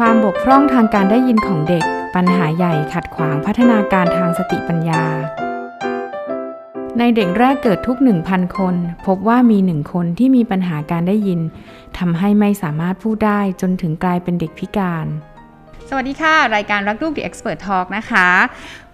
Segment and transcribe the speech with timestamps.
[0.00, 1.84] ความบกพร่องทางการได้ยินของเด็ก
[2.14, 5.02] ปัญหาใหญ่ขัดขวางพัฒนาการทางสติปัญญา
[6.98, 7.96] ในเด็กแรกเกิดทุก
[8.26, 8.74] 1,000 คน
[9.06, 11.40] พบว่ามีหนึ่งคนที่มีปัญหาการได้ยิน
[11.98, 15.06] ทำให้ไม่สามารถพูดได้จนถึงกลายเป็นเด็กพิการ
[15.88, 18.28] สวัสดีค่ะ รายการรักลูก The Expert Talk นะคะ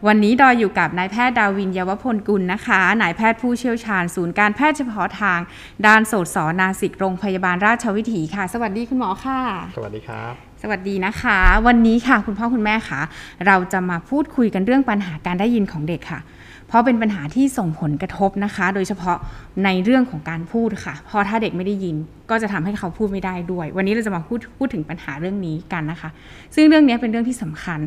[0.07, 5.41] วันนี้ดอยอยู่กับนายแพทย์ดาวินเยาวพลกุลนะคะนายแพทย์ผู้เชี่ยวชาญศูนย์การแพทย์เฉพาะทาง
[5.87, 9.41] ด้านโสตสอนาสิกโรงพยาบาลราชวิถีค่ะ สวัสดีคุณหมอค่ะ
[9.77, 13.01] สวัสดีครับ สวัสดีนะคะ วันนี้ค่ะคุณพ่อคุณแม่คะ
[13.47, 16.21] เราจะมาพูดคุยกันเรื่องปัญหาการได้ยินของเด็กค่ะ
[16.69, 19.17] เพราะเป็นปัญหาที่ส่งผลกระทบนะคะ โดยเฉพาะ
[19.65, 21.97] ในเรื่องของการพูดค่ะ เพราะถ้าเด็กไม่ได้ยิน
[22.31, 26.11] ก็จะทำให้เขาพูดไม่ได้ด้วย วันนี้เราจะมาพูดพูดถึงปัญหาเรื่องนี้กันนะคะ
[26.55, 27.81] ซึ่งเรื่องนี้เป็นเรื่องที่สำคัญ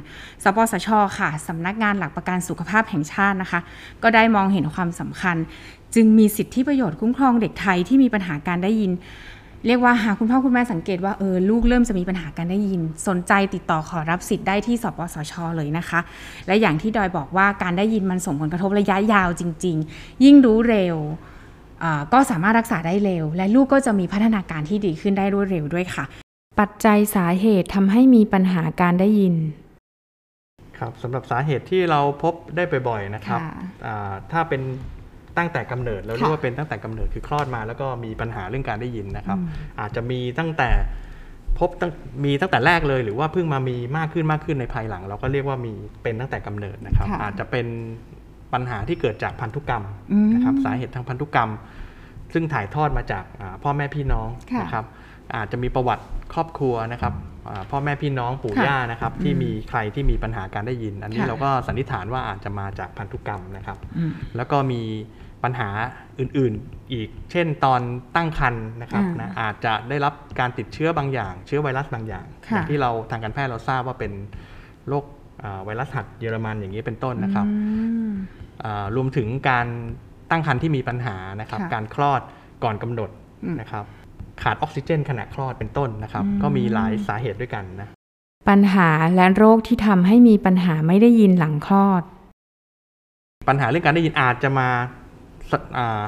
[0.43, 3.59] สปสชค่ะสำนักงานหลักประกันสุขภาพแห่งชาตินะคะ
[4.03, 5.37] ก็ได้มองเห็นความสำคัญ
[5.95, 8.91] จึงมีสิทธิประโยชน์คุ้มครองเด็กไทยที่มีปัญหาการได้ยิน
[9.67, 15.99] เรียกว่าหากคุณพ่อคุณแม่สังเกตว่าเออลูกเริ่มจะมีปัญหาการได้ยิน สนใจติดต่อขอรับสิทธิ์ได้ที่สปสชเลยนะคะ
[16.47, 20.95] และอย่างที่ดอยบอกว่าการได้ยินมันส่งผลกระทบระยะยาวจริง ๆ ยิ่งรู้เร็ว
[21.83, 26.05] อ่าก็สามารถรักษาได้เร็ว และลูกก็จะมีพัฒนาการที่ดีขึ้นได้รวดเร็วด้วยค่ะ
[26.59, 29.35] ปัจจัยสาเหตุทำให้มีปัญหาการได้ยิน
[30.77, 33.53] ครับสำหรับสาเหตุที่เราพบได้บ่อยๆนะครับค่ะ
[33.85, 34.61] อ่าถ้าเป็น
[35.37, 40.69] ตั้งแต่กำเนิดเราเรียกค่ะว่าเป็นตั้งแต่กำเนิดคือคลอดมา แล้วก็มีปัญหาเรื่องการได้ยินนะครับอืมอาจจะมีตั้งแต่
[41.59, 41.91] พบตั้ง
[42.25, 47.67] มีตั้งแต่แรกเลยหรือว่าเพิ่งมามีมากขึ้นมากขึ้นในภายหลัง เราก็เรียกว่ามีเป็นตั้งแต่กำเนิดนะครับค่ะอาจจะเป็น
[48.53, 51.51] ปัญหาที่เกิดจากพันธุกรรมอืมนะครับสาเหตุทางพันธุกรรม
[52.33, 54.85] ซึ่งถ่ายทอดมาจากอ่าพ่อแม่พี่น้องค่ะนะครับ
[55.35, 57.13] อาจจะมีประวัติครอบครัวนะครับ
[57.49, 64.81] อ่าพ่อแม่พี่น้องปู่ค่ะย่านะครับที่อืมมีใครที่มีปัญหาการได้ยิน อันนี้ค่ะเราก็สันนิษฐานว่าอาจจะมาจากพันธุกรรมนะครับอืมแล้วก็มี
[65.45, 65.69] ปัญหา
[66.19, 67.81] อื่นๆอีก เช่นตอน
[68.15, 74.11] ตั้งครรภ์นะครับอ่านนะอาจจะได้รับการติดเชื้อบางอย่าง เชื้อไวรัสบางอย่างค่ะอย่างที่เราทางการแพทย์เราทราบว่าเป็น
[74.89, 75.05] โรค
[75.43, 77.55] อ่าไวรัสหัดเยอรมันอย่างนี้เป็นต้นนะครับอื
[78.09, 78.11] ม
[78.63, 79.67] อ่ารวมถึงการ
[80.31, 82.21] ตั้งครรภ์ที่มีปัญหานะครับค่ะการคลอด
[82.63, 83.09] ก่อนกำหนด
[83.43, 83.85] อืมนะครับ
[84.41, 87.87] ขาดออกซิเจนขณะคลอดเป็นต้นนะครับอืมก็มีหลายสาเหตุด้วยกันนะ
[88.49, 92.03] ปัญหาและโรคที่ทำให้มีปัญหาไม่ได้ยินหลังคลอด
[93.49, 95.04] ปัญหาเรื่องการได้ยินอาจจะมาสอ่า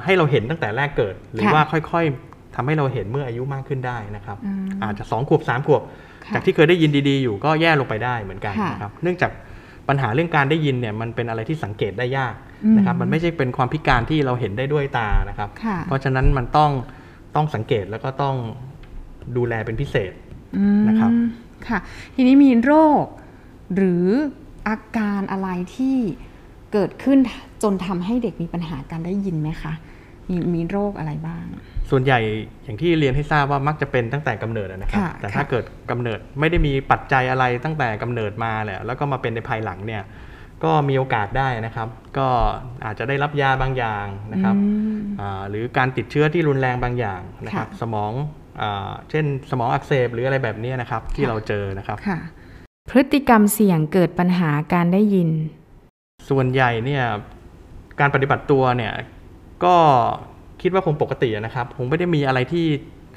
[0.04, 5.82] ให้เราเห็นตั้งแต่แรกเกิด หรือค่ะว่าค่อยๆทำให้เราเห็นเมื่ออายุมากขึ้นได้นะครับอืมอาจจะสองขวบสามขวบ
[6.26, 9.32] ค่ะจากที่เคยได้ยินดีๆ อยู่ก็แย่ลงไปได้เหมือนกันค่ะนะครับเนื่องจาก
[9.88, 12.34] ปัญหาเรื่องการได้ยินเนี่ยมันเป็นอะไรที่สังเกตได้ยาก
[12.66, 16.72] อืมนะครับมันไม่ใช่เป็นความพิการที่เราเห็นได้ด้วยตานะครับค่ะเพราะฉะนั้นมันต้อง
[17.36, 18.36] ต้องสังเกตแล้วก็ต้อง
[19.38, 20.14] ดูแลเป็นพิเศษ
[20.58, 21.12] อืมนะครับ
[21.68, 21.80] ค่ะ
[22.16, 23.06] ทีนี้มีโรค
[23.76, 24.06] หรือ
[24.68, 25.98] อาการอะไรที่
[26.74, 27.18] เกิดขึ้น
[27.64, 29.74] จนทำให้เด็กมีปัญหาการได้ยินไหมคะ
[30.30, 31.46] มีมีโรคอะไรบ้าง
[31.92, 32.20] ส่วนใหญ่
[32.64, 40.04] อย่างที่เรียนให้ทราบว่ามักจะเป็นตั้งแต่กำเนิดนะครับค่ะแต่ถ้าค่ะเกิดกำเนิดไม่ได้มีปัจจัยอะไรตั้งแต่กำเนิดมาแหละแล้วก็มาเป็นในภายหลังเนี่ย
[40.64, 42.28] ก็มีโอกาสได้นะครับ ก็
[42.86, 48.12] อาจจะได้รับยาบางอย่างนะครับอืมอ่าหรือการติดเชื้อที่รุนแรงบางอย่างนะครับค่ะสมอง
[48.62, 52.20] อาเช่นสมองอักเสบหรืออะไรแบบนี้นะครับที่ค่ะเราเจอนะครับค่ะ
[52.90, 55.30] พฤติกรรมเสี่ยงเกิดปัญหาการได้ยิน
[56.30, 57.04] ส่วนใหญ่เนี่ย
[58.00, 58.94] การปฏิบัติตัวเนี่ย
[59.64, 59.76] ก็
[60.62, 62.66] คิดว่าคงปกตินะครับคงไม่ได้มีอะไรที่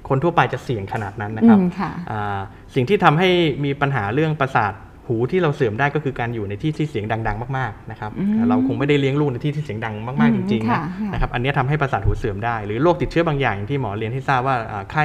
[0.08, 2.40] คนทั่วไปจะเสี่ยงขนาดนั้นนะครับอืมค่ะอ่า
[2.74, 3.28] สิ่งที่ทำให้
[3.64, 4.72] มีปัญหาเรื่องประสาท
[5.06, 15.04] หูที่เราเสื่อมได้ก็คือการอยู่ในที่ที่เสียงดัง ๆ มากๆนะครับอืมเราคงไม่ได้เลี้ยงลูกในที่ที่เสียงดังมากๆจริงๆค่ะนะค่ะนะครับอันนี้ทำให้ประสาทหูเสื่อมได้ หรือโรคติดเชื้อบางอย่างอย่างที่หมอเรียนให้ทราบว่าอ่าไข้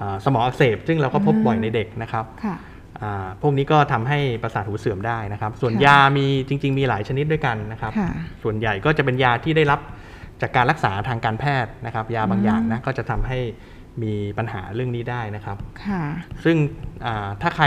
[0.00, 2.77] อ่าสมองอักเสบซึ่งเราก็พบอืมบ่อยในเด็กนะครับค่ะอ่า
[3.42, 8.10] พวกนี้ก็ทำให้ประสาทหูเสื่อมได้นะครับ ส่วนค่ะยามีจริง ๆ มีหลายชนิดด้วยกันนะครับค่ะ
[8.42, 9.80] ส่วนใหญ่ก็จะเป็นยาที่ได้รับ
[10.42, 13.38] จากการรักษาทางการแพทย์นะครับ ยาบางอย่างนะก็จะทำให้
[14.02, 16.02] มีปัญหาเรื่องนี้ได้นะครับค่ะ
[16.44, 16.56] ซึ่ง
[17.06, 17.66] อ่าถ้าใคร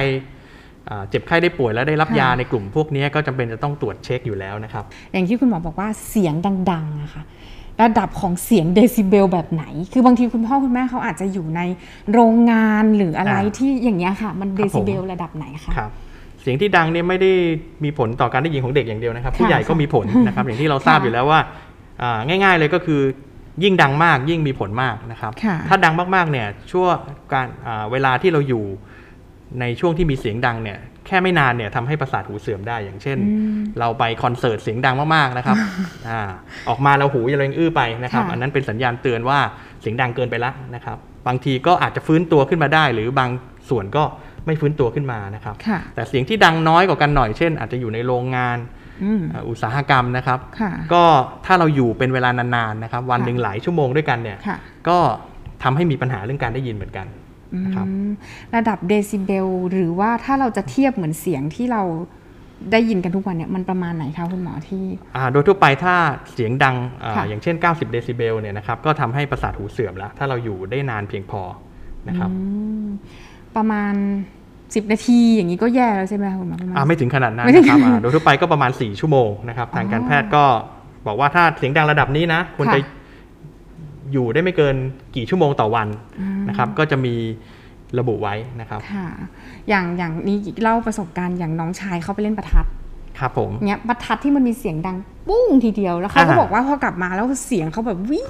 [0.90, 6.36] อ่าเจ็บไข้ได้ป่วยแล้วได้รับค่ะยาในกลุ่มพวกนี้ก็จำเป็นจะต้องตรวจเช็คอยู่แล้วนะครับ อย่างที่คุณหมอบอกว่าเสียง
[6.72, 7.24] ดังๆอะค่ะ
[7.82, 11.62] ระดับของเสียงเดซิเบลแบบไหน คือบางทีคุณพ่อคุณแม่เขาอาจจะอยู่ใน
[12.14, 15.92] โรงงานหรืออะไรอ่าที่อย่างเงี้ยค่ะ มันคเดรับผมซิเบลระดับไหนคะครับ
[16.42, 17.32] เสียงที่ดังเนี่ยไม่ได้
[17.84, 21.40] มีผลต่อการได้ยินของเด็กอย่างเดียวนะครับค่ะผู้ใหญ่ก็มีผลนะครับ อย่างที่เราทราบค่ะอยู่แล้วว่า
[22.02, 23.02] อ่าง่าย ๆเลยก็คือ
[23.64, 26.94] ยิ่งดังมากยิ่งมีผลมากนะครับค่ะถ้าดังมากๆเนี่ยช่วง
[27.34, 28.64] การอ่าเวลาที่เราอยู่
[29.60, 30.78] ในช่วงที่มีเสียงดังเนี่ย
[31.08, 35.58] แค่ไม่นานเนี่ยทำให้ประสาทหูเสื่อมได้อย่างเช่นอืมเราไปคอนเสิร์ตเสียงดังมากๆนะครับ
[36.08, 36.20] อา
[36.70, 39.40] ออกมาเราหูยังอื้อไปนะครับค่ะอันนั้นเป็นสัญญาณเตือนว่า
[39.82, 43.30] เสียงดังเกินไปแล้วนะครับ บางทีก็อาจจะฟื้นตัวขึ้นมาได้ หรือบาง
[43.70, 44.04] ส่วนก็
[44.46, 48.58] ไม่ฟื้นตัวขึ้นมานะครับค่ะแต่เสียงที่ดังน้อยกว่ากันหน่อยเช่น อาจจะอยู่ในโรงงาน
[49.04, 51.04] อืมอ่าอุตสาหกรรมนะครับค่ะก็
[51.46, 54.58] ถ้าเราอยู่เป็นเวลานานๆนะครับ วันค่ะหนึ่งหลายชั่วโมงด้วยกันเนี่ยค่ะ
[54.88, 54.98] ก็
[55.64, 57.08] ทำให้มีปัญหาเรื่องการได้ยินเหมือนกัน
[57.66, 58.12] นะครับอืม
[58.56, 61.84] ระดับเดซิเบลหรือว่าถ้าเราจะเทียบเหมือนเสียงที่เรา
[62.72, 64.84] ได้ยินกันทุกวันเนี่ยมันประมาณไหนคะคุณหมอที่
[65.16, 65.96] อ่าโดยทั่วไปถ้า
[66.34, 71.42] เสียงดังอ่าค่ะอย่างเช่น 90 เดซิเบลเนี่ยนะครับก็ทำให้ประสาทหูเสื่อมแล้ว ถ้าเราอยู่ได้นานเพียงพอ
[72.08, 72.36] นะครับอื
[72.84, 72.86] ม
[73.56, 73.94] ประมาณ
[74.46, 80.44] 10 นาทีอย่างนี้ก็แย่แล้วใช่ไหมคะคุณหมอประมาณอ่าไม่ถึงขนาดนั้นไม่ถึงนะครับขนาดอ่าโดยทั่วไปก็ประมาณ 4 ชั่วโมงนะครับทางการอ๋อแพทย์ก็
[81.08, 82.80] บอกว่าถ้าเสียงดังระดับนี้นะควรค่ะจะ
[84.12, 84.76] อยู่ได้ไม่เกิน
[85.16, 85.88] กี่ชั่วโมงต่อวัน
[86.20, 87.16] อืมนะครับ ก็จะมี
[88.00, 89.08] ระบุไว้นะครับค่ะ
[89.70, 92.66] อย่างอย่างนี้เล่าประสบการณ์อย่างน้องชายเขาไปเล่นประทัด
[93.20, 94.98] ครับผมเนี้ยประทัดที่มันมีเสียงดัง
[95.28, 98.22] ปุ้งทีเดียวแล้วเขาก็อ่าบอกว่าพอกลับมาแล้วเสียงเขาแบบวิ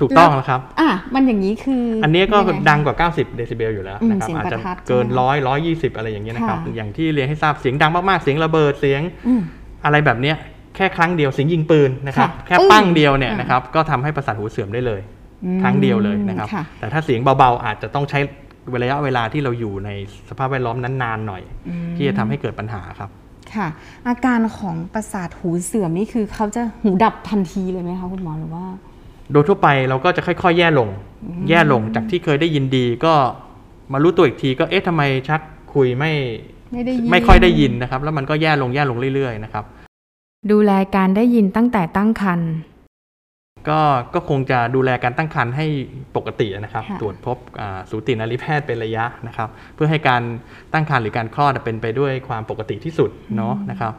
[0.00, 2.38] ถูกต้องแล้วครับ อะมันอย่างนี้คือ อัอันนี้ก็
[2.70, 9.40] ดังกว่า 90 เดซิเบลอยู่แล้วอืมนะครับเสียงอาจจะประทัดเกินใช่ไหมร้อยร้อยยี่สิบอะไรอย่างเงี้ยนะครับค่ะอย่างที่เรียนให้ทราบเสียงดังมากๆ เสียงระเบิดเสียงอืม
[9.84, 10.36] อะไรแบบเนี้ย
[10.76, 15.00] แค่ครั้งเดียวเสียงยิงปืนนะครับค่ะแค่ปึ้งปั้งเดียวเนี่ยอ่านนะครับก็ทำให้ประสาทหูเสื่อมได้เลย
[15.44, 18.18] อืมครั้งเดียวเลยนะครับค่ะแต่ถ้าเสียงเบาๆอาจจะต้องใช้
[18.82, 19.90] ระยะเวลาที่เราอยู่ใน
[20.28, 23.10] สภาพแวดล้อมนั้นนานหน่อยอืมที่จะทำให้เกิดปัญหาครับ
[23.54, 23.68] ค่ะ
[24.08, 28.64] อาการของประสาทหูเสื่อมนี่คือเขาจะหูดับทันทีเลยไหมคะคุณหมอหรือว่า
[29.32, 30.88] โดยทั่วไปเราก็จะค่อยๆ แย่ลง
[31.48, 33.14] แย่ลงจากที่เคยได้ยินดีก็
[33.92, 35.40] มารู้ตัวอีกทีก็เอ๊ะทำไมชัก
[35.74, 36.12] คุยไม่
[36.72, 39.64] ไม่ได้ยินไม่ค่อยได้ยินนะครับ แล้วมันก็แย่ลงแย่ลงเรื่อยๆนะครับ
[40.52, 42.50] ดูแลการได้ยินตั้งแต่ตั้งครรภ์
[43.68, 43.80] ก็
[44.14, 45.66] ก็คงจะดูแลการตั้งครรภ์ให้
[46.16, 50.22] ปกตินะครับ ค่ะ ตรวจพบอ่าสูตินรีแพทย์เป็นระยะนะครับ เพื่อให้การ
[50.72, 53.92] ตั้งครรภ์หรือการคลอดเป็นไปด้วยความปกติที่สุดเนาะนะครับ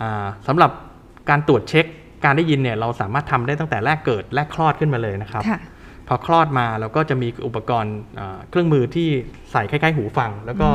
[0.00, 0.70] อ่าสำหรับ
[1.30, 1.86] การตรวจเช็ค
[2.24, 5.60] การได้ยินเนี่ยเราสามารถทำได้ตั้งแต่แรกเกิดแรกคลอดขึ้นมาเลยนะครับ ค่ะ
[6.08, 9.08] พอคลอดมาเราก็จะมีอุปกรณ์อ่าเครื่องมือที่
[9.52, 10.68] ใส่คล้ายๆหูฟัง แล้วก็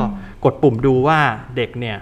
[0.44, 1.18] กดปุ่มดูว่า
[1.56, 1.96] เด็กเนี่ย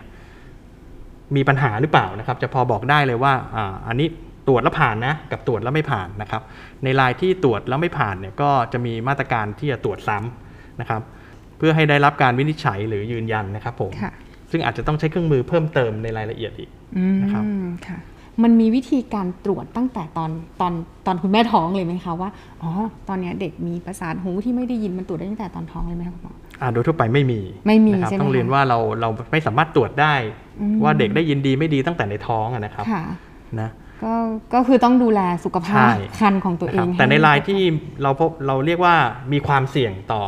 [1.36, 4.08] มีปัญหาหรือเปล่านะครับ จะพอบอกได้เลยว่าอ่าอันนี้
[4.48, 6.42] ตรวจแล้วผ่านนะกับตรวจแล้วไม่ผ่านนะครับ
[6.84, 11.00] ในรายที่ตรวจแล้วไม่ผ่านเนี่ยก็จะมีมาตรการที่จะตรวจซ้ำนะครับ
[11.58, 14.12] เพื่อให้ได้รับการวินิจฉัยหรือยืนยันนะครับผมค่ะ
[14.50, 17.44] ซึ่งอาจจะต้องใช้เครื่องมือเพิ่มเติมในรายละเอียดอีกอืมนะครับ
[17.86, 17.98] ค่ะ
[18.42, 20.30] มันมีวิธีการตรวจตั้งแต่ตอน
[20.60, 20.72] ตอน
[21.06, 22.30] ตอนคุณแม่ท้องเลยไหมคะว่า
[22.62, 22.70] อ๋อ
[23.08, 30.14] ตอนเนี้ยเด็กมีประสาทหูที่ไม่ได้ยินมันตรวจได้ตั้งแต่ตอนท้องเลยไหมคะคุณหมออ่าโดยทั่วไปไม่มีไม่มีนะครับใช่ไหมต้องเรียนคะว่าเราเราไม่สามารถตรวจได้
[30.51, 30.51] อืม
[30.82, 33.04] ว่าเด็กได้ยินดีไม่ดีตั้งแต่ในท้องอะนะครับค่ะ
[33.60, 33.70] นะ
[34.04, 34.14] ก็
[34.54, 37.60] ก็คือต้องดูแลสุขภาพใช่คันของตัวเอนะครับงแต่ในให้รายที่
[38.02, 38.94] เราพบเราเรียกว่า
[39.32, 40.24] มีความเสี่ยงต่อ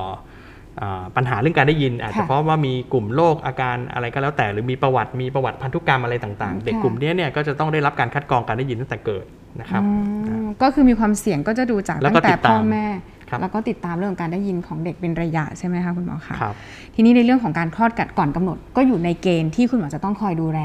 [0.81, 9.27] อาปัญหาเรื่องการได้ยิน อาจจะเพราะว่ามีกลุ่มโรคอาการอะไรก็แล้วแต่ หรือมีประวัติมีประวัติพันธุกรรมอะไรต่างๆ เด็กกลุ่มเนี้ยเนี่ยก็จะต้องได้รับการคัดกรองการได้ยินตั้งแต่เกิด
[9.61, 9.91] นะครับอื
[10.29, 16.55] นะมก็คือมีความเสี่ยงก็จะดูจากแล้วตั้ก็งแต่ติดตามพ่อแม่ครับ แล้วก็ติดตามเรื่องของการได้ยินของเด็กเป็นระยะใช่ไหมคะคุณหมอคะครับ
[16.95, 20.61] ทีนี้ในเรื่องของการคลอดก่อนกำหนด ก็อยู่ในเกณฑ์ที่คุณหมอจะต้องคอยดูแล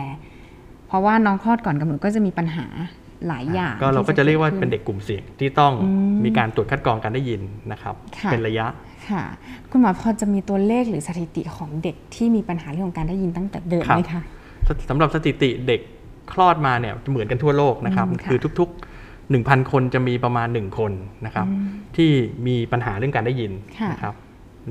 [0.88, 2.66] เพราะว่าน้องคลอดก่อนกำหนดก็จะมีปัญหา
[3.27, 8.66] หลายอย่างก็เราก็จะเรียกว่าที่เป็นเด็กกลุ่มเสี่ยงที่ต้องอืมมีการตรวจคัดกรองการได้ยินนะครับค่ะเป็นระยะ
[9.10, 9.24] ค่ะ
[9.69, 14.22] คุณหมอพอจะมีตัวเลขหรือสถิติของเด็กที่มีปัญหาเรื่องของการได้ยินตั้งแต่เดิมไหมคะ
[14.68, 15.81] สสำหรับสถิติเด็ก
[16.31, 18.88] คลอดมาเนี่ยเหมือนกันทั่วโลกนะครับอืมค่ะคือทุกๆ
[19.37, 20.91] 1,000 คนจะมีประมาณ 1 คน
[21.25, 21.67] นะครับอืม
[21.97, 22.11] ที่
[22.47, 24.15] มีปัญหาเรื่องการได้ยินค่ะนะครับ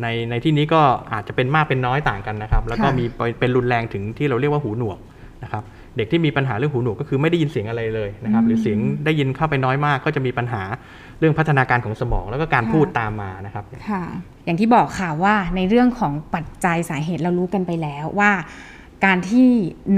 [0.02, 0.80] ในในที่นี้ก็
[1.12, 3.04] อาจจะเป็นมากเป็นน้อยต่างกันนะครับ แล้วก็ค่ะมี
[3.40, 4.98] เป็นรุนแรงถึงที่เราเรียกว่าหูหนวก
[5.42, 5.62] นะครับ
[5.96, 10.62] เด็กที่มีปัญหาเรื่องหูหนวกก็คือไม่ได้ยินเสียงอะไรเลยนะครับหรือเสียงได้ยินเข้าไปน้อยมากก็จะมีปัญหา
[11.18, 14.04] เรื่องพัฒนาการของสมองแล้วก็การพูดตามมานะครับค่ะ
[14.44, 18.32] อย่างที่บอกค่ะว่าในเรื่องของปัจจัยสาเหตุเรารู้กันไปแล้วว่า
[19.04, 19.48] การที่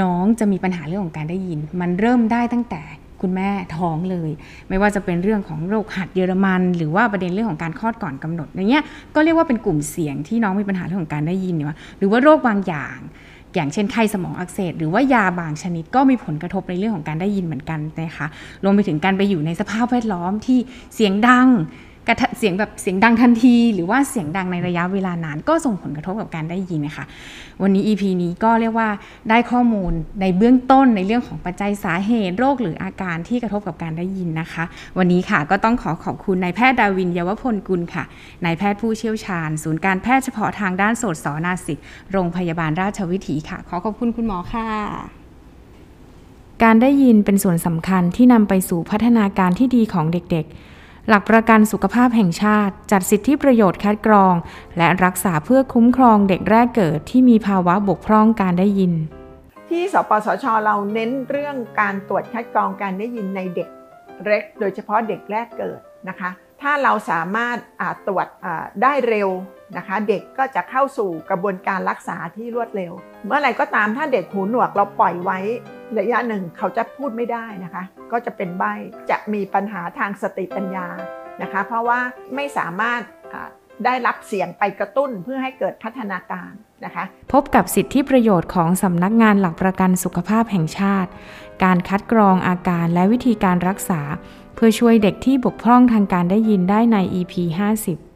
[0.03, 2.83] น้องจะมีปัญหาเรื่องของการได้ยิน มันเริ่มได้ตั้งแต่
[3.23, 4.31] คุณแม่ท้องเลย
[4.69, 8.85] ไม่ว่าจะเป็นเรื่องของโรคหัดเยอรมัน หรือว่าประเด็นเรื่องของการคลอดก่อนกำหนดอย่างเงี้ย
[9.15, 12.99] ก็เรียกว่าเป็นกลุ่มเสี่ยงที่น้องมีปัญหาเรื่องของการได้ยินเนี่ยหรือว่าโรคบางอย่าง
[13.55, 18.27] อย่างเช่นไข้สมองอักเสบหรือว่ายาบางชนิดก็มีผลกระทบในเรื่องของการได้ยินเหมือนกันนะคะ
[18.65, 20.59] รวมไปถึงการไปอยู่ในสภาพแวดล้อมที่
[20.95, 21.49] เสียงดัง
[22.09, 27.05] กระทะเสียงแบบเสียงดังทันที หรือว่าเสียงดังในระยะเวลานานก็ส่งผลกระทบกับการได้ยินนะคะ
[27.63, 28.89] วันนี้ EP นี้ก็เรียกว่า
[29.31, 34.65] ได้ข้อมูลในเบื้องต้นในเรื่องของปัจจัยสาเหตุโรคหรืออาการที่กระทบกับการได้ยินนะคะ
[34.99, 38.05] วันนี้ค่ะก็ต้องขอขอบคุณนายแพทย์ดาวินเยาวพลกุลค่ะ
[38.45, 41.79] นายแพทย์ผู้เชี่ยวชาญ ศูนย์การแพทย์เฉพาะทางด้านโสตศนาสิก
[42.13, 44.69] โรงพยาบาลราชวิถีค่ะ ขอขอบคุณคุณหมอค่ะ
[46.63, 50.55] การได้ยินเป็นส่วนสำคัญที่นำไปสู่พัฒนาการที่ดีของเด็กๆ
[51.09, 54.35] หลักประกันสุขภาพแห่งชาติ จัดสิทธิประโยชน์คัดกรอง
[54.79, 58.93] และรักษาเพื่อคุ้มครองเด็กแรกเกิดที่มีภาวะบกพร่องการได้ยิน
[59.69, 63.69] ที่สปสชเราเน้นเรื่องการตรวจคัดกรองการได้ยินในเด็ก
[64.25, 66.31] เล็ก โดยเฉพาะเด็กแรกเกิดนะคะ
[66.63, 67.57] ถ้าเราสามารถ
[68.07, 68.27] ตรวจ
[68.83, 69.29] ได้เร็ว
[69.77, 72.93] นะคะเด็กก็จะเข้าสู่กระบวนการรักษาที่รวดเร็ว
[73.27, 75.39] เมื่อไหร่ก็ตามถ้าเด็กหูหนวกเราปล่อยไว้
[75.99, 78.65] ระยะหนึ่งเขาจะพูดไม่ได้นะคะ ก็จะเป็นใบ
[79.11, 80.87] จะมีปัญหาทางสติปัญญา
[81.43, 82.01] นะคะ เพราะว่า
[82.35, 83.01] ไม่สามารถ
[83.85, 86.53] ได้รับเสียงไปกระตุ้นเพื่อให้เกิดพัฒนาการ
[86.85, 91.11] นะคะ พบกับสิทธิประโยชน์ของสำนักงานหลักประกันสุขภาพแห่งชาติ
[91.65, 94.01] การคัดกรองอาการและวิธีการรักษา
[94.55, 97.35] เพื่อช่วยเด็กที่บกพร่องทางการได้ยินได้ใน EP
[97.79, 98.10] 50